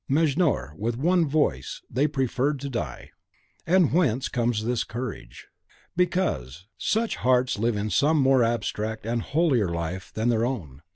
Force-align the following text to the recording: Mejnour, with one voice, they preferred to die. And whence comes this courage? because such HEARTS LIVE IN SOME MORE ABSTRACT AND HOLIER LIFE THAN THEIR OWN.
Mejnour, 0.09 0.73
with 0.79 0.97
one 0.97 1.27
voice, 1.27 1.83
they 1.87 2.07
preferred 2.07 2.59
to 2.61 2.69
die. 2.71 3.11
And 3.67 3.93
whence 3.93 4.29
comes 4.29 4.63
this 4.65 4.83
courage? 4.83 5.49
because 5.95 6.65
such 6.75 7.17
HEARTS 7.17 7.59
LIVE 7.59 7.77
IN 7.77 7.89
SOME 7.91 8.17
MORE 8.19 8.43
ABSTRACT 8.43 9.05
AND 9.05 9.21
HOLIER 9.21 9.67
LIFE 9.69 10.11
THAN 10.15 10.29
THEIR 10.29 10.45
OWN. 10.47 10.81